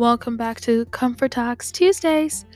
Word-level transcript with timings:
Welcome 0.00 0.38
back 0.38 0.62
to 0.62 0.86
Comfort 0.86 1.32
Talks 1.32 1.70
Tuesdays. 1.70 2.46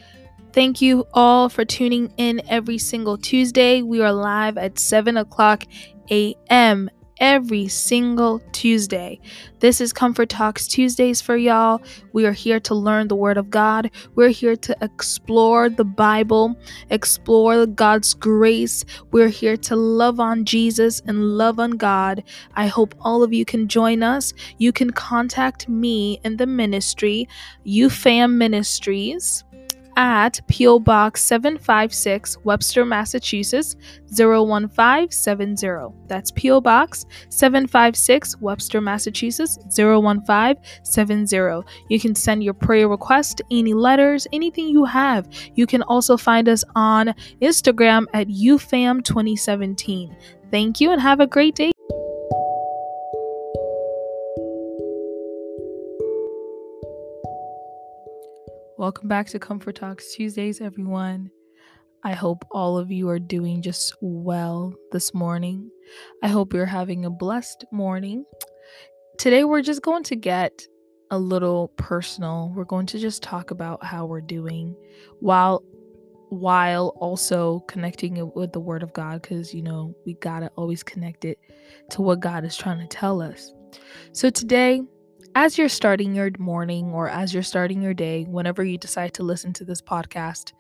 Thank 0.55 0.81
you 0.81 1.05
all 1.13 1.51
for 1.51 1.63
tuning 1.63 2.11
in 2.17 2.41
every 2.49 2.79
single 2.79 3.19
Tuesday. 3.19 3.83
We 3.83 4.01
are 4.01 4.15
live 4.15 4.57
at 4.57 4.79
7 4.79 5.19
o'clock 5.19 5.65
a.m. 6.11 6.89
every 7.19 7.69
single 7.69 8.41
Tuesday. 8.53 9.21
This 9.61 9.81
is 9.81 9.93
Comfort 9.93 10.29
Talks 10.29 10.67
Tuesdays 10.67 11.21
for 11.21 11.37
y'all. 11.37 11.83
We 12.13 12.27
are 12.27 12.33
here 12.33 12.61
to 12.61 12.75
learn 12.75 13.09
the 13.09 13.17
Word 13.17 13.37
of 13.37 13.51
God. 13.51 13.91
We're 14.15 14.29
here 14.29 14.57
to 14.57 14.77
explore 14.81 15.69
the 15.69 15.85
Bible, 15.85 16.57
explore 16.91 17.67
God's 17.67 18.15
grace. 18.15 18.85
We're 19.11 19.29
here 19.29 19.57
to 19.59 19.77
love 19.77 20.21
on 20.21 20.45
Jesus 20.45 21.01
and 21.07 21.39
love 21.39 21.59
on 21.61 21.73
God. 21.73 22.25
I 22.55 22.67
hope 22.67 22.95
all 23.01 23.23
of 23.23 23.33
you 23.33 23.45
can 23.45 23.69
join 23.69 24.03
us. 24.03 24.33
You 24.59 24.73
can 24.73 24.91
contact 24.91 25.69
me 25.69 26.21
in 26.25 26.37
the 26.37 26.47
ministry, 26.47 27.29
UFAM 27.67 28.35
Ministries 28.35 29.45
at 29.97 30.41
P.O. 30.49 30.79
Box 30.81 31.23
756, 31.23 32.39
Webster, 32.45 32.85
Massachusetts 32.85 33.77
01570. 34.17 35.95
That's 36.07 36.31
P.O. 36.33 36.61
Box 36.61 37.05
756, 37.29 38.41
Webster, 38.41 38.81
Massachusetts 38.81 39.59
01570. 39.77 41.63
You 41.89 42.01
can 42.01 42.15
send 42.15 42.43
your 42.43 42.55
prayer 42.55 42.89
request, 42.89 43.43
any 43.51 43.75
letters, 43.75 44.27
anything 44.33 44.69
you 44.69 44.85
have. 44.85 45.29
You 45.55 45.67
can 45.67 45.83
also 45.83 46.17
find 46.17 46.49
us 46.49 46.65
on 46.75 47.15
Instagram 47.43 48.07
at 48.15 48.29
UFAM2017. 48.29 50.17
Thank 50.51 50.81
you 50.81 50.93
and 50.93 51.01
have 51.01 51.21
a 51.21 51.27
great 51.27 51.55
day. 51.55 51.74
Welcome 58.85 59.09
back 59.09 59.29
to 59.29 59.39
Comfort 59.39 59.77
Talks 59.77 60.15
Tuesdays, 60.15 60.61
everyone. 60.61 61.31
I 62.03 62.13
hope 62.13 62.45
all 62.51 62.77
of 62.77 62.93
you 62.93 63.09
are 63.09 63.19
doing 63.19 63.63
just 63.63 63.97
well 64.03 64.75
this 64.93 65.15
morning. 65.15 65.71
I 66.23 66.29
hope 66.29 66.53
you're 66.53 66.67
having 66.67 67.07
a 67.07 67.11
blessed 67.11 67.65
morning. 67.73 68.27
Today, 69.17 69.45
we're 69.45 69.63
just 69.63 69.81
going 69.81 70.03
to 70.03 70.17
get 70.17 70.67
a 71.11 71.19
little 71.19 71.69
personal. 71.79 72.53
We're 72.55 72.65
going 72.65 72.85
to 72.89 72.99
just 72.99 73.23
talk 73.23 73.53
about 73.53 73.83
how 73.83 74.05
we're 74.05 74.21
doing 74.21 74.77
while 75.19 75.65
while 76.29 76.89
also 77.01 77.61
connecting 77.61 78.19
it 78.19 78.37
with 78.37 78.53
the 78.53 78.61
word 78.61 78.83
of 78.83 78.93
God 78.93 79.23
cuz 79.23 79.55
you 79.55 79.63
know, 79.63 79.95
we 80.05 80.13
got 80.17 80.41
to 80.41 80.49
always 80.57 80.83
connect 80.83 81.25
it 81.25 81.39
to 81.89 82.03
what 82.03 82.21
God 82.21 82.45
is 82.45 82.55
trying 82.55 82.81
to 82.81 82.87
tell 82.87 83.23
us. 83.23 83.51
So 84.13 84.29
today, 84.29 84.83
as 85.35 85.59
you're 85.59 85.69
starting 85.69 86.15
your 86.15 86.31
morning 86.39 86.93
or 86.93 87.09
as 87.09 87.35
you're 87.35 87.43
starting 87.43 87.83
your 87.83 87.95
day, 87.95 88.25
whenever 88.25 88.63
you 88.65 88.79
decide 88.79 89.15
to 89.15 89.23
listen 89.23 89.53
to 89.55 89.65
this 89.65 89.83
podcast, 89.83 90.53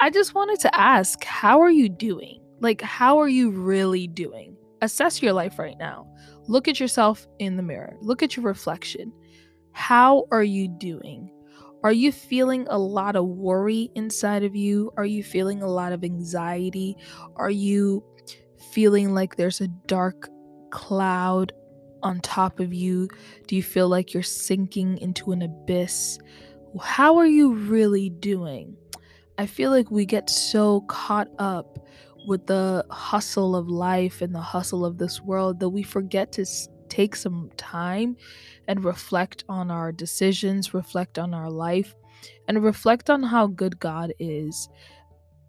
I 0.00 0.10
just 0.10 0.34
wanted 0.34 0.58
to 0.60 0.74
ask, 0.74 1.22
how 1.24 1.60
are 1.60 1.70
you 1.70 1.88
doing? 1.88 2.40
Like, 2.60 2.80
how 2.80 3.18
are 3.18 3.28
you 3.28 3.50
really 3.50 4.08
doing? 4.08 4.56
Assess 4.82 5.22
your 5.22 5.32
life 5.32 5.58
right 5.58 5.78
now. 5.78 6.06
Look 6.48 6.66
at 6.66 6.80
yourself 6.80 7.26
in 7.38 7.56
the 7.56 7.62
mirror, 7.62 7.96
look 8.00 8.22
at 8.22 8.36
your 8.36 8.44
reflection. 8.44 9.12
How 9.72 10.26
are 10.32 10.42
you 10.42 10.66
doing? 10.66 11.30
Are 11.84 11.92
you 11.92 12.12
feeling 12.12 12.66
a 12.68 12.78
lot 12.78 13.16
of 13.16 13.26
worry 13.26 13.90
inside 13.94 14.42
of 14.42 14.56
you? 14.56 14.92
Are 14.96 15.06
you 15.06 15.22
feeling 15.22 15.62
a 15.62 15.68
lot 15.68 15.92
of 15.92 16.04
anxiety? 16.04 16.96
Are 17.36 17.50
you 17.50 18.04
feeling 18.72 19.14
like 19.14 19.36
there's 19.36 19.60
a 19.60 19.68
dark 19.86 20.28
cloud 20.70 21.52
on 22.02 22.20
top 22.20 22.60
of 22.60 22.72
you? 22.72 23.08
Do 23.46 23.56
you 23.56 23.62
feel 23.62 23.88
like 23.88 24.12
you're 24.12 24.22
sinking 24.22 24.98
into 24.98 25.32
an 25.32 25.42
abyss? 25.42 26.18
How 26.80 27.16
are 27.16 27.26
you 27.26 27.54
really 27.54 28.10
doing? 28.10 28.76
I 29.38 29.46
feel 29.46 29.70
like 29.70 29.90
we 29.90 30.04
get 30.04 30.28
so 30.28 30.82
caught 30.82 31.28
up 31.38 31.78
with 32.26 32.46
the 32.46 32.84
hustle 32.90 33.56
of 33.56 33.68
life 33.68 34.20
and 34.20 34.34
the 34.34 34.40
hustle 34.40 34.84
of 34.84 34.98
this 34.98 35.20
world 35.20 35.60
that 35.60 35.70
we 35.70 35.82
forget 35.82 36.32
to 36.32 36.44
take 36.88 37.16
some 37.16 37.50
time 37.56 38.16
and 38.68 38.84
reflect 38.84 39.44
on 39.48 39.70
our 39.70 39.92
decisions, 39.92 40.74
reflect 40.74 41.18
on 41.18 41.32
our 41.32 41.50
life, 41.50 41.94
and 42.48 42.62
reflect 42.62 43.08
on 43.08 43.22
how 43.22 43.46
good 43.46 43.80
God 43.80 44.12
is. 44.18 44.68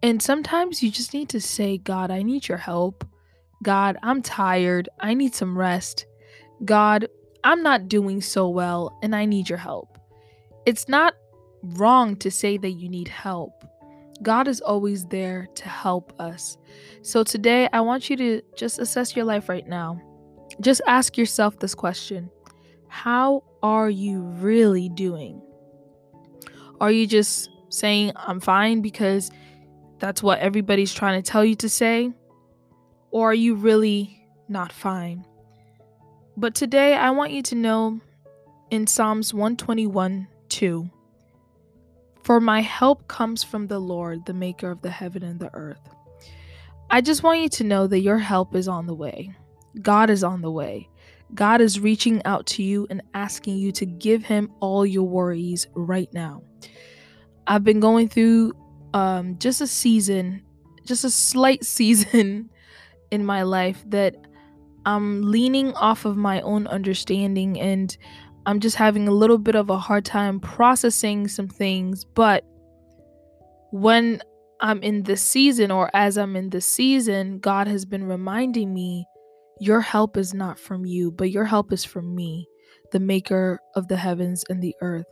And 0.02 0.22
sometimes 0.22 0.82
you 0.82 0.90
just 0.90 1.14
need 1.14 1.28
to 1.28 1.40
say, 1.40 1.78
God, 1.78 2.10
I 2.10 2.22
need 2.22 2.48
your 2.48 2.58
help. 2.58 3.06
God, 3.62 3.96
I'm 4.02 4.22
tired. 4.22 4.88
I 4.98 5.14
need 5.14 5.34
some 5.34 5.56
rest. 5.56 6.06
God, 6.64 7.08
I'm 7.44 7.62
not 7.62 7.88
doing 7.88 8.20
so 8.20 8.48
well 8.48 8.98
and 9.02 9.16
I 9.16 9.24
need 9.24 9.48
your 9.48 9.58
help. 9.58 9.98
It's 10.64 10.88
not 10.88 11.14
wrong 11.62 12.16
to 12.16 12.30
say 12.30 12.56
that 12.56 12.70
you 12.70 12.88
need 12.88 13.08
help. 13.08 13.64
God 14.22 14.46
is 14.46 14.60
always 14.60 15.06
there 15.06 15.48
to 15.56 15.68
help 15.68 16.12
us. 16.20 16.56
So 17.02 17.24
today, 17.24 17.68
I 17.72 17.80
want 17.80 18.08
you 18.08 18.16
to 18.16 18.42
just 18.56 18.78
assess 18.78 19.16
your 19.16 19.24
life 19.24 19.48
right 19.48 19.66
now. 19.66 20.00
Just 20.60 20.80
ask 20.86 21.18
yourself 21.18 21.58
this 21.58 21.74
question 21.74 22.30
How 22.88 23.42
are 23.62 23.90
you 23.90 24.20
really 24.20 24.88
doing? 24.88 25.42
Are 26.80 26.92
you 26.92 27.06
just 27.06 27.50
saying, 27.70 28.12
I'm 28.16 28.38
fine 28.38 28.80
because 28.80 29.30
that's 29.98 30.22
what 30.22 30.38
everybody's 30.40 30.92
trying 30.92 31.20
to 31.20 31.28
tell 31.28 31.44
you 31.44 31.56
to 31.56 31.68
say? 31.68 32.12
Or 33.10 33.30
are 33.30 33.34
you 33.34 33.54
really 33.54 34.24
not 34.48 34.72
fine? 34.72 35.24
But 36.36 36.54
today 36.54 36.94
I 36.94 37.10
want 37.10 37.32
you 37.32 37.42
to 37.42 37.54
know 37.54 38.00
in 38.70 38.86
Psalms 38.86 39.34
121 39.34 40.26
2 40.48 40.90
For 42.22 42.40
my 42.40 42.60
help 42.62 43.06
comes 43.06 43.44
from 43.44 43.66
the 43.66 43.78
Lord, 43.78 44.24
the 44.24 44.32
maker 44.32 44.70
of 44.70 44.80
the 44.80 44.90
heaven 44.90 45.22
and 45.22 45.38
the 45.38 45.52
earth. 45.52 45.80
I 46.88 47.02
just 47.02 47.22
want 47.22 47.40
you 47.40 47.48
to 47.50 47.64
know 47.64 47.86
that 47.86 48.00
your 48.00 48.18
help 48.18 48.54
is 48.54 48.66
on 48.66 48.86
the 48.86 48.94
way. 48.94 49.34
God 49.82 50.08
is 50.08 50.24
on 50.24 50.40
the 50.40 50.50
way. 50.50 50.88
God 51.34 51.60
is 51.60 51.80
reaching 51.80 52.24
out 52.24 52.46
to 52.46 52.62
you 52.62 52.86
and 52.88 53.02
asking 53.12 53.58
you 53.58 53.70
to 53.72 53.86
give 53.86 54.24
him 54.24 54.50
all 54.60 54.86
your 54.86 55.06
worries 55.06 55.66
right 55.74 56.12
now. 56.14 56.42
I've 57.46 57.64
been 57.64 57.80
going 57.80 58.08
through 58.08 58.52
um, 58.94 59.38
just 59.38 59.60
a 59.60 59.66
season, 59.66 60.42
just 60.84 61.04
a 61.04 61.10
slight 61.10 61.64
season 61.66 62.50
in 63.10 63.24
my 63.24 63.42
life 63.42 63.84
that 63.88 64.16
I'm 64.84 65.22
leaning 65.22 65.72
off 65.74 66.04
of 66.04 66.16
my 66.16 66.40
own 66.40 66.66
understanding 66.66 67.60
and 67.60 67.96
I'm 68.46 68.60
just 68.60 68.76
having 68.76 69.06
a 69.06 69.12
little 69.12 69.38
bit 69.38 69.54
of 69.54 69.70
a 69.70 69.78
hard 69.78 70.04
time 70.04 70.40
processing 70.40 71.28
some 71.28 71.48
things. 71.48 72.04
But 72.04 72.44
when 73.70 74.20
I'm 74.60 74.82
in 74.82 75.04
this 75.04 75.22
season, 75.22 75.70
or 75.70 75.90
as 75.94 76.18
I'm 76.18 76.36
in 76.36 76.50
this 76.50 76.66
season, 76.66 77.38
God 77.38 77.66
has 77.68 77.84
been 77.84 78.04
reminding 78.04 78.74
me 78.74 79.06
your 79.60 79.80
help 79.80 80.16
is 80.16 80.34
not 80.34 80.58
from 80.58 80.84
you, 80.84 81.10
but 81.10 81.30
your 81.30 81.44
help 81.44 81.72
is 81.72 81.84
from 81.84 82.14
me, 82.14 82.46
the 82.90 83.00
maker 83.00 83.60
of 83.76 83.88
the 83.88 83.96
heavens 83.96 84.44
and 84.48 84.62
the 84.62 84.74
earth. 84.80 85.06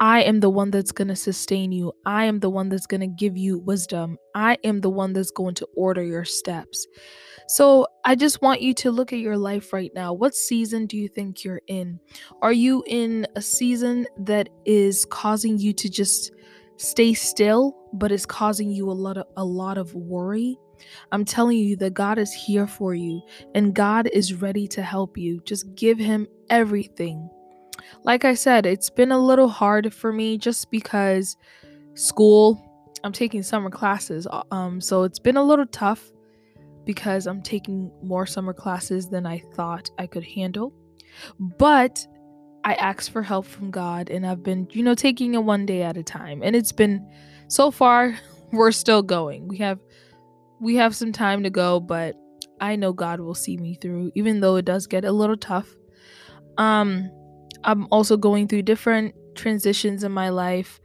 I 0.00 0.22
am 0.22 0.40
the 0.40 0.50
one 0.50 0.70
that's 0.70 0.92
going 0.92 1.08
to 1.08 1.16
sustain 1.16 1.72
you. 1.72 1.92
I 2.06 2.24
am 2.24 2.40
the 2.40 2.50
one 2.50 2.68
that's 2.68 2.86
going 2.86 3.00
to 3.00 3.06
give 3.06 3.36
you 3.36 3.58
wisdom. 3.58 4.16
I 4.34 4.56
am 4.62 4.80
the 4.80 4.90
one 4.90 5.12
that's 5.12 5.30
going 5.30 5.54
to 5.56 5.68
order 5.76 6.02
your 6.02 6.24
steps. 6.24 6.86
So 7.48 7.86
I 8.04 8.14
just 8.14 8.40
want 8.40 8.60
you 8.60 8.74
to 8.74 8.90
look 8.90 9.12
at 9.12 9.18
your 9.18 9.36
life 9.36 9.72
right 9.72 9.90
now. 9.94 10.12
What 10.12 10.34
season 10.34 10.86
do 10.86 10.96
you 10.96 11.08
think 11.08 11.42
you're 11.42 11.62
in? 11.66 11.98
Are 12.42 12.52
you 12.52 12.84
in 12.86 13.26
a 13.34 13.42
season 13.42 14.06
that 14.18 14.48
is 14.64 15.04
causing 15.06 15.58
you 15.58 15.72
to 15.74 15.88
just 15.88 16.32
stay 16.76 17.14
still, 17.14 17.76
but 17.94 18.12
is 18.12 18.26
causing 18.26 18.70
you 18.70 18.90
a 18.90 18.92
lot 18.92 19.16
of 19.16 19.26
a 19.36 19.44
lot 19.44 19.78
of 19.78 19.94
worry? 19.94 20.56
I'm 21.10 21.24
telling 21.24 21.58
you 21.58 21.76
that 21.76 21.94
God 21.94 22.18
is 22.18 22.32
here 22.32 22.66
for 22.66 22.94
you 22.94 23.20
and 23.54 23.74
God 23.74 24.08
is 24.12 24.34
ready 24.34 24.68
to 24.68 24.82
help 24.82 25.18
you. 25.18 25.40
Just 25.44 25.74
give 25.74 25.98
him 25.98 26.28
everything. 26.50 27.28
Like 28.04 28.24
I 28.24 28.34
said, 28.34 28.66
it's 28.66 28.90
been 28.90 29.12
a 29.12 29.18
little 29.18 29.48
hard 29.48 29.92
for 29.92 30.12
me 30.12 30.38
just 30.38 30.70
because 30.70 31.36
school, 31.94 32.64
I'm 33.04 33.12
taking 33.12 33.42
summer 33.42 33.70
classes. 33.70 34.26
Uh, 34.26 34.42
um, 34.50 34.80
so 34.80 35.02
it's 35.02 35.18
been 35.18 35.36
a 35.36 35.42
little 35.42 35.66
tough 35.66 36.10
because 36.84 37.26
I'm 37.26 37.42
taking 37.42 37.90
more 38.02 38.24
summer 38.24 38.54
classes 38.54 39.08
than 39.08 39.26
I 39.26 39.40
thought 39.54 39.90
I 39.98 40.06
could 40.06 40.24
handle. 40.24 40.72
But 41.38 42.06
I 42.64 42.74
asked 42.74 43.10
for 43.10 43.22
help 43.22 43.46
from 43.46 43.70
God 43.70 44.10
and 44.10 44.26
I've 44.26 44.42
been, 44.42 44.68
you 44.72 44.82
know, 44.82 44.94
taking 44.94 45.34
it 45.34 45.44
one 45.44 45.66
day 45.66 45.82
at 45.82 45.96
a 45.96 46.02
time. 46.02 46.42
And 46.42 46.56
it's 46.56 46.72
been 46.72 47.06
so 47.48 47.70
far 47.70 48.18
we're 48.52 48.72
still 48.72 49.02
going. 49.02 49.48
We 49.48 49.58
have 49.58 49.78
we 50.60 50.76
have 50.76 50.96
some 50.96 51.12
time 51.12 51.44
to 51.44 51.50
go, 51.50 51.78
but 51.78 52.16
I 52.60 52.74
know 52.76 52.92
God 52.92 53.20
will 53.20 53.34
see 53.34 53.56
me 53.56 53.74
through 53.74 54.10
even 54.14 54.40
though 54.40 54.56
it 54.56 54.64
does 54.64 54.86
get 54.86 55.04
a 55.04 55.12
little 55.12 55.36
tough. 55.36 55.68
Um 56.56 57.10
I'm 57.64 57.86
also 57.90 58.16
going 58.16 58.48
through 58.48 58.62
different 58.62 59.14
transitions 59.34 60.04
in 60.04 60.12
my 60.12 60.28
life 60.28 60.80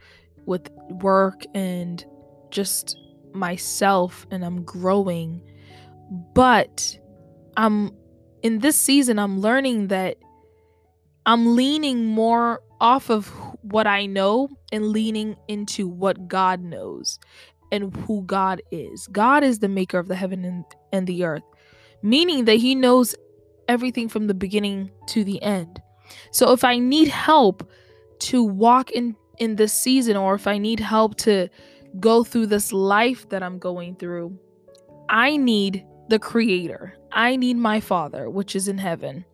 with 0.45 0.69
work 0.89 1.43
and 1.53 2.03
just 2.51 2.97
myself 3.33 4.25
and 4.31 4.43
I'm 4.45 4.63
growing. 4.63 5.41
But 6.33 6.97
I'm 7.57 7.91
in 8.41 8.59
this 8.59 8.75
season 8.75 9.19
I'm 9.19 9.39
learning 9.39 9.87
that 9.87 10.17
I'm 11.25 11.55
leaning 11.55 12.05
more 12.05 12.61
off 12.81 13.09
of 13.09 13.29
what 13.61 13.87
I 13.87 14.05
know 14.05 14.49
and 14.71 14.87
leaning 14.89 15.37
into 15.47 15.87
what 15.87 16.27
God 16.27 16.61
knows 16.61 17.17
and 17.71 17.95
who 17.95 18.23
God 18.23 18.61
is. 18.71 19.07
God 19.07 19.43
is 19.43 19.59
the 19.59 19.69
maker 19.69 19.97
of 19.97 20.09
the 20.09 20.15
heaven 20.15 20.43
and, 20.43 20.65
and 20.91 21.07
the 21.07 21.23
earth, 21.23 21.43
meaning 22.01 22.45
that 22.45 22.57
He 22.57 22.75
knows 22.75 23.15
everything 23.69 24.09
from 24.09 24.27
the 24.27 24.33
beginning 24.33 24.91
to 25.07 25.23
the 25.23 25.41
end. 25.41 25.81
So 26.31 26.51
if 26.51 26.63
I 26.63 26.77
need 26.77 27.07
help 27.07 27.69
to 28.19 28.43
walk 28.43 28.91
in 28.91 29.15
in 29.39 29.55
this 29.55 29.73
season 29.73 30.15
or 30.15 30.35
if 30.35 30.47
I 30.47 30.57
need 30.57 30.79
help 30.79 31.15
to 31.17 31.49
go 31.99 32.23
through 32.23 32.47
this 32.47 32.71
life 32.71 33.27
that 33.29 33.43
I'm 33.43 33.59
going 33.59 33.95
through, 33.95 34.37
I 35.09 35.37
need 35.37 35.85
the 36.09 36.19
creator. 36.19 36.95
I 37.11 37.35
need 37.35 37.57
my 37.57 37.79
father, 37.79 38.29
which 38.29 38.55
is 38.55 38.67
in 38.67 38.77
heaven. 38.77 39.25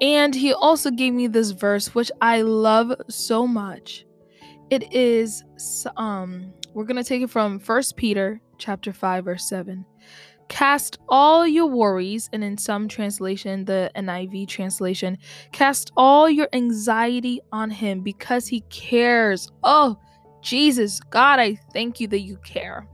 And 0.00 0.34
he 0.34 0.52
also 0.54 0.90
gave 0.90 1.12
me 1.12 1.26
this 1.26 1.50
verse 1.50 1.94
which 1.94 2.10
I 2.20 2.42
love 2.42 2.92
so 3.08 3.46
much. 3.46 4.06
It 4.70 4.92
is 4.92 5.42
um 5.96 6.52
we're 6.72 6.84
going 6.84 6.96
to 6.96 7.04
take 7.04 7.22
it 7.22 7.30
from 7.30 7.58
First 7.58 7.96
Peter 7.96 8.40
chapter 8.56 8.92
5 8.92 9.24
verse 9.24 9.48
7. 9.48 9.84
Cast 10.50 10.98
all 11.08 11.46
your 11.46 11.68
worries, 11.68 12.28
and 12.32 12.42
in 12.42 12.58
some 12.58 12.88
translation, 12.88 13.64
the 13.66 13.88
NIV 13.94 14.48
translation, 14.48 15.16
cast 15.52 15.92
all 15.96 16.28
your 16.28 16.48
anxiety 16.52 17.40
on 17.52 17.70
him 17.70 18.00
because 18.00 18.48
he 18.48 18.62
cares. 18.62 19.48
Oh, 19.62 19.96
Jesus, 20.42 20.98
God, 21.08 21.38
I 21.38 21.54
thank 21.72 22.00
you 22.00 22.08
that 22.08 22.22
you 22.22 22.36
care. 22.38 22.88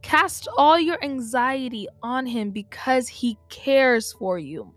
Cast 0.00 0.48
all 0.56 0.80
your 0.80 0.96
anxiety 1.04 1.86
on 2.02 2.24
him 2.24 2.50
because 2.50 3.08
he 3.08 3.36
cares 3.50 4.14
for 4.14 4.38
you. 4.38 4.72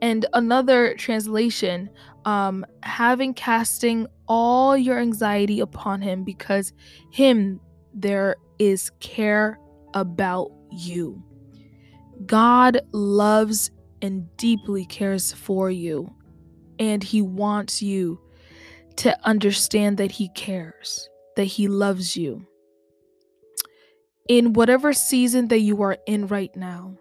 And 0.00 0.24
another 0.34 0.94
translation, 0.94 1.90
um, 2.24 2.64
having 2.84 3.34
casting 3.34 4.06
all 4.28 4.76
your 4.76 5.00
anxiety 5.00 5.58
upon 5.58 6.00
him 6.00 6.22
because 6.22 6.72
him 7.10 7.58
there 7.92 8.36
is 8.60 8.90
care 9.00 9.58
about 9.94 10.52
you. 10.72 11.22
God 12.26 12.80
loves 12.92 13.70
and 14.00 14.34
deeply 14.36 14.84
cares 14.84 15.32
for 15.32 15.70
you, 15.70 16.12
and 16.78 17.02
He 17.02 17.22
wants 17.22 17.82
you 17.82 18.20
to 18.96 19.16
understand 19.26 19.98
that 19.98 20.12
He 20.12 20.28
cares, 20.30 21.08
that 21.36 21.44
He 21.44 21.68
loves 21.68 22.16
you. 22.16 22.46
In 24.28 24.52
whatever 24.52 24.92
season 24.92 25.48
that 25.48 25.60
you 25.60 25.82
are 25.82 25.98
in 26.06 26.26
right 26.26 26.54
now, 26.54 26.96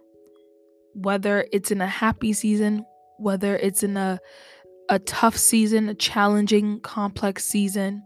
whether 0.94 1.46
it's 1.52 1.72
in 1.72 1.82
a 1.82 1.88
happy 1.88 2.34
season, 2.34 2.86
whether 3.18 3.56
it's 3.56 3.84
in 3.84 3.96
a, 3.96 4.20
a 4.90 5.00
tough 5.00 5.38
season, 5.38 5.90
a 5.90 5.94
challenging, 5.94 6.80
complex 6.82 7.46
season, 7.46 8.04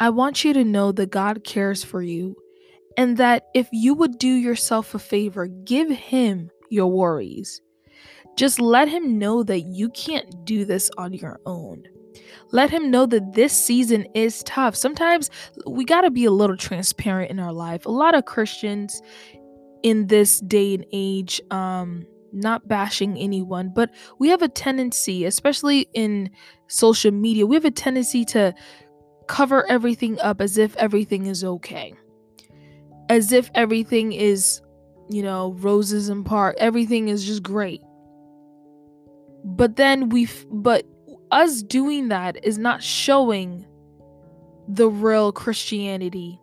I 0.00 0.10
want 0.10 0.44
you 0.44 0.52
to 0.52 0.64
know 0.64 0.92
that 0.92 1.10
God 1.10 1.44
cares 1.44 1.84
for 1.84 2.02
you 2.02 2.36
and 2.98 3.16
that 3.16 3.46
if 3.54 3.68
you 3.70 3.94
would 3.94 4.18
do 4.18 4.28
yourself 4.28 4.92
a 4.92 4.98
favor, 4.98 5.46
give 5.46 5.88
him 5.88 6.50
your 6.68 6.88
worries. 6.88 7.62
Just 8.36 8.60
let 8.60 8.88
him 8.88 9.18
know 9.18 9.44
that 9.44 9.60
you 9.60 9.88
can't 9.90 10.44
do 10.44 10.64
this 10.64 10.90
on 10.98 11.12
your 11.12 11.38
own. 11.46 11.84
Let 12.50 12.70
him 12.70 12.90
know 12.90 13.06
that 13.06 13.34
this 13.34 13.52
season 13.52 14.04
is 14.14 14.42
tough. 14.42 14.74
Sometimes 14.74 15.30
we 15.64 15.84
got 15.84 16.00
to 16.00 16.10
be 16.10 16.24
a 16.24 16.32
little 16.32 16.56
transparent 16.56 17.30
in 17.30 17.38
our 17.38 17.52
life. 17.52 17.86
A 17.86 17.90
lot 17.90 18.16
of 18.16 18.24
Christians 18.24 19.00
in 19.84 20.08
this 20.08 20.40
day 20.40 20.74
and 20.74 20.84
age, 20.92 21.40
um, 21.52 22.04
not 22.32 22.66
bashing 22.66 23.16
anyone, 23.16 23.70
but 23.72 23.90
we 24.18 24.28
have 24.28 24.42
a 24.42 24.48
tendency, 24.48 25.24
especially 25.24 25.88
in 25.94 26.30
social 26.66 27.12
media, 27.12 27.46
we 27.46 27.54
have 27.54 27.64
a 27.64 27.70
tendency 27.70 28.24
to 28.24 28.52
cover 29.28 29.64
everything 29.70 30.18
up 30.18 30.40
as 30.40 30.58
if 30.58 30.76
everything 30.76 31.26
is 31.26 31.44
okay 31.44 31.94
as 33.08 33.32
if 33.32 33.50
everything 33.54 34.12
is, 34.12 34.60
you 35.08 35.22
know, 35.22 35.52
roses 35.58 36.08
and 36.08 36.24
park. 36.24 36.56
Everything 36.58 37.08
is 37.08 37.24
just 37.24 37.42
great. 37.42 37.82
But 39.44 39.76
then 39.76 40.08
we, 40.08 40.28
but 40.50 40.84
us 41.30 41.62
doing 41.62 42.08
that 42.08 42.44
is 42.44 42.58
not 42.58 42.82
showing 42.82 43.66
the 44.68 44.88
real 44.88 45.32
Christianity. 45.32 46.40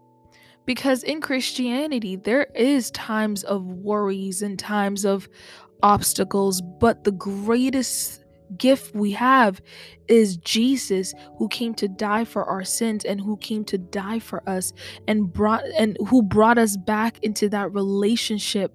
Because 0.66 1.04
in 1.04 1.22
Christianity, 1.22 2.16
there 2.16 2.48
is 2.56 2.90
times 2.92 3.44
of 3.44 3.64
worries 3.66 4.42
and 4.42 4.58
times 4.58 5.06
of 5.06 5.30
obstacles, 5.84 6.62
but 6.80 7.04
the 7.04 7.12
greatest 7.12 8.25
gift 8.58 8.96
we 8.96 9.12
have 9.12 9.62
is 10.08 10.38
Jesus 10.38 11.14
who 11.38 11.48
came 11.50 11.74
to 11.76 11.88
die 11.88 12.26
for 12.26 12.46
our 12.46 12.64
sins 12.64 13.06
and 13.06 13.20
who 13.20 13.38
came 13.38 13.64
to 13.66 13.78
die 13.78 14.20
for 14.20 14.48
us 14.48 14.74
and 15.08 15.32
brought 15.32 15.64
and 15.78 15.98
who 16.08 16.22
brought 16.22 16.58
us 16.58 16.78
back 16.78 17.18
into 17.24 17.50
that 17.50 17.74
relationship 17.74 18.74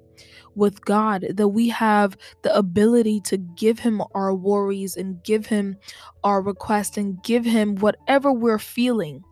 with 0.55 0.85
God 0.85 1.27
that 1.31 1.49
we 1.49 1.69
have 1.69 2.17
the 2.43 2.55
ability 2.55 3.21
to 3.23 3.37
give 3.37 3.79
him 3.79 4.03
our 4.15 4.35
worries 4.35 4.97
and 4.97 5.23
give 5.23 5.47
him 5.47 5.77
our 6.25 6.43
request 6.43 6.97
and 6.97 7.23
give 7.23 7.45
him 7.45 7.77
whatever 7.77 8.33
we're 8.33 8.59
feeling. 8.59 9.23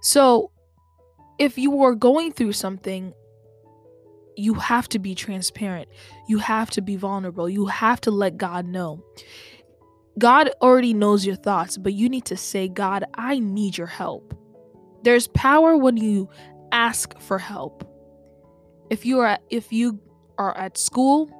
So 0.00 0.52
if 1.38 1.58
you 1.58 1.82
are 1.82 1.94
going 1.94 2.32
through 2.32 2.52
something 2.52 3.12
you 4.38 4.54
have 4.54 4.88
to 4.90 4.98
be 4.98 5.14
transparent. 5.14 5.88
You 6.28 6.38
have 6.38 6.70
to 6.70 6.80
be 6.80 6.96
vulnerable. 6.96 7.48
You 7.48 7.66
have 7.66 8.00
to 8.02 8.10
let 8.10 8.36
God 8.36 8.66
know. 8.66 9.02
God 10.18 10.50
already 10.62 10.94
knows 10.94 11.26
your 11.26 11.36
thoughts, 11.36 11.76
but 11.76 11.92
you 11.92 12.08
need 12.08 12.24
to 12.26 12.36
say, 12.36 12.68
God, 12.68 13.04
I 13.14 13.38
need 13.38 13.76
your 13.76 13.86
help. 13.86 14.34
There's 15.02 15.28
power 15.28 15.76
when 15.76 15.96
you 15.96 16.28
ask 16.72 17.18
for 17.20 17.38
help. 17.38 17.84
If 18.90 19.04
you 19.04 19.20
are 19.20 19.26
at, 19.26 19.42
if 19.50 19.72
you 19.72 20.00
are 20.38 20.56
at 20.56 20.78
school 20.78 21.30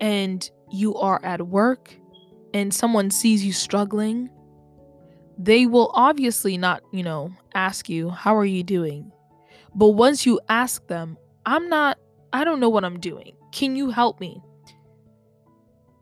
and 0.00 0.50
you 0.70 0.94
are 0.96 1.20
at 1.24 1.48
work 1.48 1.94
and 2.54 2.72
someone 2.72 3.10
sees 3.10 3.44
you 3.44 3.52
struggling, 3.52 4.30
they 5.38 5.66
will 5.66 5.90
obviously 5.94 6.58
not, 6.58 6.82
you 6.92 7.02
know, 7.02 7.30
ask 7.54 7.88
you, 7.88 8.10
"How 8.10 8.36
are 8.36 8.44
you 8.44 8.62
doing?" 8.62 9.12
But 9.74 9.90
once 9.90 10.26
you 10.26 10.40
ask 10.48 10.86
them, 10.88 11.16
I'm 11.48 11.70
not, 11.70 11.98
I 12.30 12.44
don't 12.44 12.60
know 12.60 12.68
what 12.68 12.84
I'm 12.84 13.00
doing. 13.00 13.34
Can 13.52 13.74
you 13.74 13.88
help 13.88 14.20
me? 14.20 14.42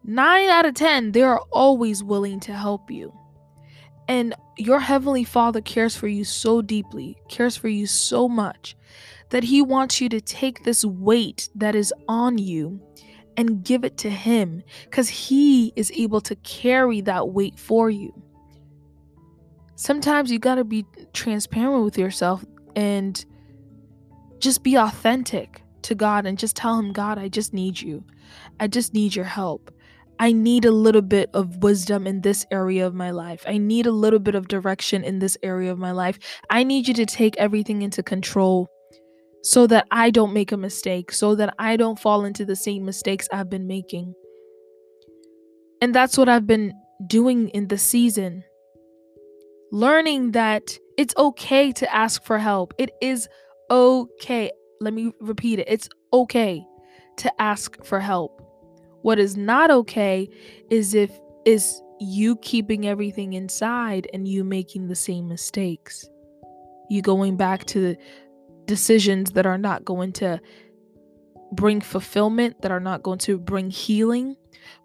Nine 0.02 0.48
out 0.48 0.66
of 0.66 0.74
10, 0.74 1.12
they 1.12 1.22
are 1.22 1.38
always 1.52 2.02
willing 2.02 2.40
to 2.40 2.52
help 2.52 2.90
you. 2.90 3.16
And 4.08 4.34
your 4.58 4.80
Heavenly 4.80 5.22
Father 5.22 5.60
cares 5.60 5.94
for 5.94 6.08
you 6.08 6.24
so 6.24 6.62
deeply, 6.62 7.16
cares 7.28 7.56
for 7.56 7.68
you 7.68 7.86
so 7.86 8.28
much, 8.28 8.76
that 9.30 9.44
He 9.44 9.62
wants 9.62 10.00
you 10.00 10.08
to 10.08 10.20
take 10.20 10.64
this 10.64 10.84
weight 10.84 11.48
that 11.54 11.76
is 11.76 11.94
on 12.08 12.38
you 12.38 12.80
and 13.36 13.62
give 13.62 13.84
it 13.84 13.96
to 13.98 14.10
Him 14.10 14.64
because 14.90 15.08
He 15.08 15.72
is 15.76 15.92
able 15.94 16.22
to 16.22 16.34
carry 16.36 17.02
that 17.02 17.28
weight 17.28 17.56
for 17.56 17.88
you. 17.88 18.12
Sometimes 19.76 20.28
you 20.28 20.40
got 20.40 20.56
to 20.56 20.64
be 20.64 20.84
transparent 21.12 21.84
with 21.84 21.98
yourself 21.98 22.44
and 22.74 23.24
just 24.38 24.62
be 24.62 24.76
authentic 24.76 25.62
to 25.82 25.94
God 25.94 26.26
and 26.26 26.38
just 26.38 26.56
tell 26.56 26.78
Him, 26.78 26.92
God, 26.92 27.18
I 27.18 27.28
just 27.28 27.52
need 27.52 27.80
you. 27.80 28.04
I 28.60 28.66
just 28.66 28.94
need 28.94 29.14
your 29.14 29.24
help. 29.24 29.70
I 30.18 30.32
need 30.32 30.64
a 30.64 30.70
little 30.70 31.02
bit 31.02 31.28
of 31.34 31.62
wisdom 31.62 32.06
in 32.06 32.22
this 32.22 32.46
area 32.50 32.86
of 32.86 32.94
my 32.94 33.10
life. 33.10 33.44
I 33.46 33.58
need 33.58 33.86
a 33.86 33.92
little 33.92 34.18
bit 34.18 34.34
of 34.34 34.48
direction 34.48 35.04
in 35.04 35.18
this 35.18 35.36
area 35.42 35.70
of 35.70 35.78
my 35.78 35.92
life. 35.92 36.18
I 36.48 36.64
need 36.64 36.88
you 36.88 36.94
to 36.94 37.06
take 37.06 37.36
everything 37.36 37.82
into 37.82 38.02
control 38.02 38.68
so 39.42 39.66
that 39.66 39.86
I 39.90 40.10
don't 40.10 40.32
make 40.32 40.52
a 40.52 40.56
mistake, 40.56 41.12
so 41.12 41.34
that 41.36 41.54
I 41.58 41.76
don't 41.76 41.98
fall 41.98 42.24
into 42.24 42.44
the 42.44 42.56
same 42.56 42.84
mistakes 42.84 43.28
I've 43.32 43.50
been 43.50 43.66
making. 43.66 44.14
And 45.80 45.94
that's 45.94 46.16
what 46.16 46.28
I've 46.28 46.46
been 46.46 46.72
doing 47.06 47.50
in 47.50 47.68
the 47.68 47.78
season. 47.78 48.42
Learning 49.70 50.32
that 50.32 50.78
it's 50.96 51.14
okay 51.16 51.72
to 51.72 51.94
ask 51.94 52.24
for 52.24 52.38
help. 52.38 52.72
It 52.78 52.90
is 53.02 53.28
okay. 53.70 54.50
Let 54.80 54.92
me 54.94 55.12
repeat 55.20 55.58
it. 55.58 55.68
It's 55.68 55.88
okay 56.12 56.64
to 57.18 57.42
ask 57.42 57.82
for 57.84 58.00
help. 58.00 58.42
What 59.02 59.18
is 59.18 59.36
not 59.36 59.70
okay 59.70 60.28
is 60.70 60.94
if 60.94 61.10
is 61.44 61.80
you 62.00 62.36
keeping 62.36 62.86
everything 62.86 63.32
inside 63.32 64.08
and 64.12 64.28
you 64.28 64.44
making 64.44 64.88
the 64.88 64.94
same 64.94 65.28
mistakes. 65.28 66.08
You 66.90 67.02
going 67.02 67.36
back 67.36 67.64
to 67.66 67.96
decisions 68.66 69.32
that 69.32 69.46
are 69.46 69.58
not 69.58 69.84
going 69.84 70.12
to 70.14 70.40
bring 71.52 71.80
fulfillment, 71.80 72.60
that 72.62 72.70
are 72.70 72.80
not 72.80 73.02
going 73.02 73.18
to 73.20 73.38
bring 73.38 73.70
healing. 73.70 74.36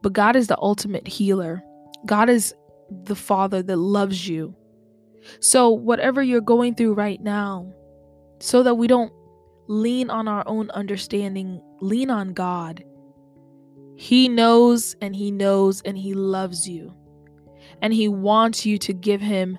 But 0.02 0.14
God 0.14 0.36
is 0.36 0.48
the 0.48 0.58
ultimate 0.60 1.08
healer. 1.08 1.62
God 2.06 2.30
is 2.30 2.54
the 2.90 3.16
Father 3.16 3.62
that 3.64 3.78
loves 3.78 4.28
you. 4.28 4.56
So, 5.40 5.70
whatever 5.70 6.24
you're 6.24 6.42
going 6.42 6.76
through 6.76 6.94
right 6.94 7.22
now, 7.22 7.72
so 8.42 8.64
that 8.64 8.76
we 8.76 8.88
don't 8.88 9.14
lean 9.68 10.10
on 10.10 10.28
our 10.28 10.44
own 10.48 10.70
understanding, 10.72 11.62
lean 11.80 12.10
on 12.10 12.34
God. 12.34 12.84
He 13.96 14.28
knows 14.28 14.96
and 15.02 15.16
He 15.16 15.32
knows 15.32 15.82
and 15.82 15.98
He 15.98 16.14
loves 16.14 16.68
you. 16.68 16.94
and 17.82 17.94
He 17.94 18.08
wants 18.08 18.66
you 18.66 18.78
to 18.80 18.94
give 18.94 19.22
Him 19.22 19.58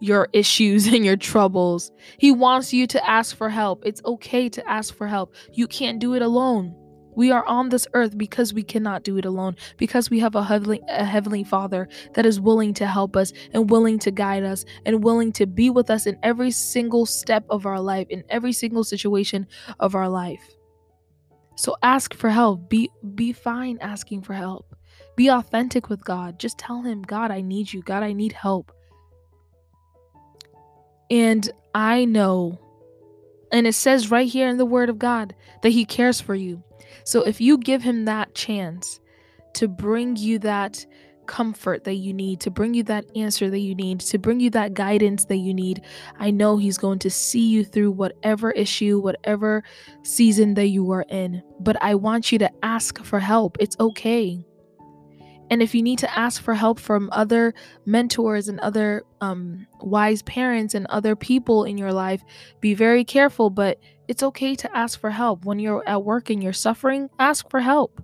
your 0.00 0.28
issues 0.32 0.86
and 0.92 1.04
your 1.04 1.16
troubles. 1.16 1.90
He 2.18 2.32
wants 2.32 2.72
you 2.72 2.86
to 2.88 3.08
ask 3.08 3.36
for 3.36 3.48
help. 3.48 3.82
It's 3.84 4.02
okay 4.04 4.48
to 4.50 4.68
ask 4.68 4.94
for 4.94 5.06
help. 5.06 5.34
You 5.52 5.66
can't 5.66 5.98
do 5.98 6.14
it 6.14 6.22
alone. 6.22 6.74
We 7.20 7.30
are 7.32 7.44
on 7.44 7.68
this 7.68 7.86
earth 7.92 8.16
because 8.16 8.54
we 8.54 8.62
cannot 8.62 9.02
do 9.02 9.18
it 9.18 9.26
alone, 9.26 9.54
because 9.76 10.08
we 10.08 10.20
have 10.20 10.34
a 10.34 10.42
heavenly, 10.42 10.80
a 10.88 11.04
heavenly 11.04 11.44
Father 11.44 11.86
that 12.14 12.24
is 12.24 12.40
willing 12.40 12.72
to 12.72 12.86
help 12.86 13.14
us 13.14 13.34
and 13.52 13.68
willing 13.68 13.98
to 13.98 14.10
guide 14.10 14.42
us 14.42 14.64
and 14.86 15.04
willing 15.04 15.30
to 15.32 15.44
be 15.44 15.68
with 15.68 15.90
us 15.90 16.06
in 16.06 16.18
every 16.22 16.50
single 16.50 17.04
step 17.04 17.44
of 17.50 17.66
our 17.66 17.78
life, 17.78 18.06
in 18.08 18.24
every 18.30 18.54
single 18.54 18.84
situation 18.84 19.46
of 19.80 19.94
our 19.94 20.08
life. 20.08 20.40
So 21.56 21.76
ask 21.82 22.14
for 22.14 22.30
help. 22.30 22.70
Be 22.70 22.88
be 23.14 23.34
fine 23.34 23.76
asking 23.82 24.22
for 24.22 24.32
help. 24.32 24.74
Be 25.14 25.28
authentic 25.28 25.90
with 25.90 26.02
God. 26.02 26.38
Just 26.38 26.56
tell 26.56 26.80
him, 26.80 27.02
God, 27.02 27.30
I 27.30 27.42
need 27.42 27.70
you. 27.70 27.82
God, 27.82 28.02
I 28.02 28.14
need 28.14 28.32
help. 28.32 28.72
And 31.10 31.46
I 31.74 32.06
know 32.06 32.58
and 33.52 33.66
it 33.66 33.74
says 33.74 34.10
right 34.10 34.28
here 34.28 34.48
in 34.48 34.56
the 34.56 34.66
word 34.66 34.88
of 34.88 34.98
God 34.98 35.34
that 35.62 35.70
he 35.70 35.84
cares 35.84 36.20
for 36.20 36.34
you. 36.34 36.62
So 37.04 37.22
if 37.22 37.40
you 37.40 37.58
give 37.58 37.82
him 37.82 38.04
that 38.04 38.34
chance 38.34 39.00
to 39.54 39.68
bring 39.68 40.16
you 40.16 40.38
that 40.40 40.84
comfort 41.30 41.84
that 41.84 41.94
you 41.94 42.12
need, 42.12 42.40
to 42.40 42.50
bring 42.50 42.74
you 42.74 42.82
that 42.82 43.04
answer 43.14 43.48
that 43.48 43.58
you 43.60 43.74
need, 43.74 44.00
to 44.00 44.18
bring 44.18 44.40
you 44.40 44.50
that 44.50 44.74
guidance 44.74 45.24
that 45.26 45.36
you 45.36 45.54
need, 45.54 45.82
I 46.18 46.30
know 46.32 46.56
He's 46.56 46.76
going 46.76 46.98
to 47.00 47.10
see 47.10 47.46
you 47.46 47.64
through 47.64 47.92
whatever 47.92 48.50
issue, 48.50 48.98
whatever 48.98 49.62
season 50.02 50.54
that 50.54 50.66
you 50.66 50.90
are 50.90 51.06
in. 51.08 51.42
But 51.60 51.80
I 51.80 51.94
want 51.94 52.32
you 52.32 52.38
to 52.40 52.50
ask 52.64 53.02
for 53.04 53.20
help. 53.20 53.56
It's 53.60 53.76
okay. 53.78 54.44
And 55.50 55.62
if 55.62 55.74
you 55.74 55.82
need 55.82 55.98
to 55.98 56.18
ask 56.18 56.40
for 56.40 56.54
help 56.54 56.78
from 56.78 57.10
other 57.12 57.52
mentors 57.84 58.48
and 58.48 58.60
other 58.60 59.02
um, 59.20 59.66
wise 59.80 60.22
parents 60.22 60.74
and 60.74 60.86
other 60.86 61.16
people 61.16 61.64
in 61.64 61.76
your 61.76 61.92
life, 61.92 62.22
be 62.60 62.72
very 62.72 63.04
careful. 63.04 63.50
But 63.50 63.78
it's 64.06 64.22
okay 64.22 64.54
to 64.54 64.76
ask 64.76 64.98
for 64.98 65.10
help. 65.10 65.44
When 65.44 65.58
you're 65.58 65.86
at 65.88 66.04
work 66.04 66.30
and 66.30 66.42
you're 66.42 66.52
suffering, 66.52 67.10
ask 67.18 67.50
for 67.50 67.60
help. 67.60 68.02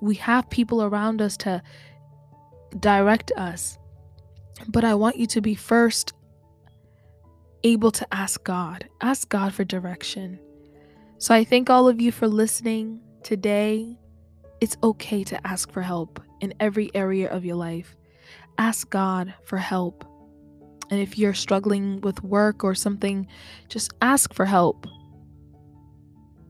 We 0.00 0.14
have 0.16 0.48
people 0.48 0.82
around 0.82 1.20
us 1.20 1.36
to 1.38 1.62
direct 2.80 3.30
us. 3.36 3.78
But 4.68 4.84
I 4.84 4.94
want 4.94 5.16
you 5.16 5.26
to 5.26 5.42
be 5.42 5.54
first 5.54 6.14
able 7.64 7.90
to 7.90 8.14
ask 8.14 8.42
God. 8.44 8.88
Ask 9.02 9.28
God 9.28 9.52
for 9.52 9.64
direction. 9.64 10.38
So 11.18 11.34
I 11.34 11.44
thank 11.44 11.68
all 11.68 11.88
of 11.88 12.00
you 12.00 12.12
for 12.12 12.28
listening 12.28 13.00
today. 13.22 13.98
It's 14.60 14.76
okay 14.82 15.24
to 15.24 15.46
ask 15.46 15.70
for 15.72 15.82
help 15.82 16.20
in 16.40 16.54
every 16.60 16.90
area 16.94 17.30
of 17.30 17.44
your 17.44 17.56
life. 17.56 17.94
Ask 18.58 18.88
God 18.90 19.34
for 19.44 19.58
help. 19.58 20.04
And 20.90 21.00
if 21.00 21.18
you're 21.18 21.34
struggling 21.34 22.00
with 22.00 22.22
work 22.22 22.64
or 22.64 22.74
something, 22.74 23.26
just 23.68 23.92
ask 24.00 24.32
for 24.32 24.44
help. 24.44 24.86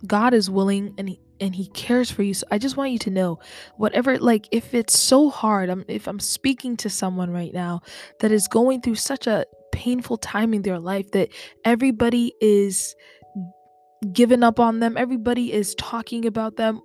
God 0.07 0.35
is 0.35 0.51
willing 0.51 0.95
and 0.99 1.09
he, 1.09 1.21
and 1.41 1.55
he 1.55 1.69
cares 1.69 2.11
for 2.11 2.23
you. 2.23 2.35
So 2.35 2.47
I 2.51 2.59
just 2.59 2.77
want 2.77 2.93
you 2.93 2.99
to 3.01 3.11
know 3.11 3.39
whatever 3.77 4.19
like 4.19 4.49
if 4.53 4.75
it's 4.75 4.99
so 4.99 5.31
hard, 5.31 5.69
I'm 5.69 5.85
if 5.89 6.07
I'm 6.07 6.21
speaking 6.21 6.77
to 6.79 6.91
someone 6.91 7.31
right 7.31 7.53
now 7.53 7.81
that 8.21 8.31
is 8.31 8.47
going 8.49 8.83
through 8.83 8.97
such 8.97 9.27
a 9.27 9.47
painful 9.73 10.19
time 10.19 10.55
in 10.55 10.63
their 10.63 10.79
life 10.79 11.11
that 11.11 11.31
everybody 11.65 12.33
is 12.41 12.95
giving 14.13 14.43
up 14.43 14.61
on 14.61 14.81
them, 14.81 14.97
everybody 14.97 15.53
is 15.53 15.75
talking 15.75 16.27
about 16.27 16.57
them. 16.57 16.81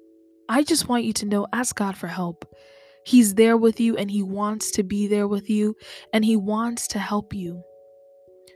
I 0.52 0.64
just 0.64 0.90
want 0.90 1.06
you 1.06 1.14
to 1.14 1.26
know 1.26 1.48
ask 1.54 1.78
God 1.78 1.96
for 1.96 2.08
help. 2.08 2.44
He's 3.06 3.36
there 3.36 3.56
with 3.56 3.80
you 3.80 3.96
and 3.96 4.12
he 4.12 4.22
wants 4.22 4.72
to 4.72 4.84
be 4.84 5.08
there 5.08 5.26
with 5.26 5.50
you 5.50 5.78
and 6.12 6.26
he 6.26 6.36
wants 6.36 6.90
to 6.90 7.00
help 7.00 7.34
you. 7.34 7.64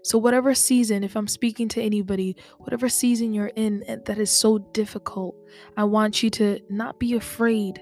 So, 0.03 0.17
whatever 0.17 0.53
season, 0.53 1.05
if 1.05 1.15
I'm 1.15 1.29
speaking 1.29 1.69
to 1.69 1.81
anybody, 1.81 2.35
whatever 2.57 2.89
season 2.89 3.33
you're 3.33 3.53
in 3.55 3.81
eh, 3.87 3.95
that 4.07 4.17
is 4.17 4.29
so 4.29 4.57
difficult, 4.73 5.37
I 5.77 5.85
want 5.85 6.21
you 6.21 6.29
to 6.31 6.59
not 6.69 6.99
be 6.99 7.15
afraid, 7.15 7.81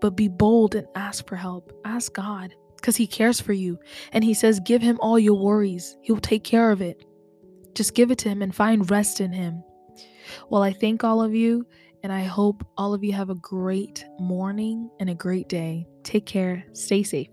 but 0.00 0.16
be 0.16 0.26
bold 0.26 0.74
and 0.74 0.88
ask 0.96 1.28
for 1.28 1.36
help. 1.36 1.72
Ask 1.84 2.14
God 2.14 2.52
because 2.74 2.96
He 2.96 3.06
cares 3.06 3.40
for 3.40 3.52
you. 3.52 3.78
And 4.10 4.24
He 4.24 4.34
says, 4.34 4.58
Give 4.58 4.82
Him 4.82 4.98
all 5.00 5.20
your 5.20 5.40
worries, 5.40 5.96
He 6.02 6.10
will 6.10 6.20
take 6.20 6.42
care 6.42 6.72
of 6.72 6.82
it. 6.82 7.04
Just 7.76 7.94
give 7.94 8.10
it 8.10 8.18
to 8.18 8.28
Him 8.28 8.42
and 8.42 8.52
find 8.52 8.90
rest 8.90 9.20
in 9.20 9.32
Him. 9.32 9.62
Well, 10.50 10.62
I 10.62 10.72
thank 10.72 11.04
all 11.04 11.22
of 11.22 11.32
you, 11.32 11.64
and 12.02 12.12
I 12.12 12.22
hope 12.22 12.66
all 12.76 12.94
of 12.94 13.04
you 13.04 13.12
have 13.12 13.30
a 13.30 13.34
great 13.36 14.04
morning 14.18 14.90
and 15.00 15.08
a 15.10 15.14
great 15.14 15.48
day. 15.48 15.86
Take 16.02 16.26
care, 16.26 16.64
stay 16.72 17.02
safe. 17.02 17.31